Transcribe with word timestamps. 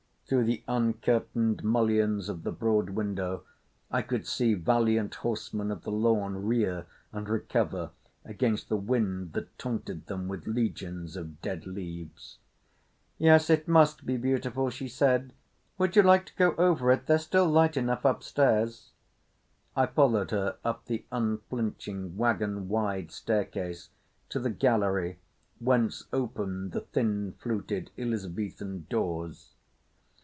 Through 0.27 0.45
the 0.45 0.63
uncurtained 0.65 1.61
mullions 1.61 2.29
of 2.29 2.43
the 2.43 2.53
broad 2.53 2.91
window 2.91 3.43
I 3.91 4.01
could 4.01 4.25
see 4.25 4.53
valiant 4.53 5.15
horsemen 5.15 5.71
of 5.71 5.83
the 5.83 5.91
lawn 5.91 6.45
rear 6.45 6.85
and 7.11 7.27
recover 7.27 7.91
against 8.23 8.69
the 8.69 8.77
wind 8.77 9.33
that 9.33 9.57
taunted 9.57 10.05
them 10.05 10.29
with 10.29 10.47
legions 10.47 11.17
of 11.17 11.41
dead 11.41 11.67
leaves. 11.67 12.37
"Yes, 13.17 13.49
it 13.49 13.67
must 13.67 14.05
be 14.05 14.15
beautiful," 14.15 14.69
she 14.69 14.87
said. 14.87 15.33
"Would 15.77 15.97
you 15.97 16.01
like 16.01 16.25
to 16.27 16.35
go 16.37 16.55
over 16.55 16.93
it? 16.93 17.07
There's 17.07 17.23
still 17.23 17.49
light 17.49 17.75
enough 17.75 18.05
upstairs." 18.05 18.91
I 19.75 19.85
followed 19.85 20.31
her 20.31 20.55
up 20.63 20.85
the 20.85 21.03
unflinching, 21.11 22.15
wagon 22.15 22.69
wide 22.69 23.11
staircase 23.11 23.89
to 24.29 24.39
the 24.39 24.49
gallery 24.49 25.19
whence 25.59 26.05
opened 26.13 26.71
the 26.71 26.79
thin 26.79 27.33
fluted 27.37 27.91
Elizabethan 27.97 28.87
doors. 28.89 29.55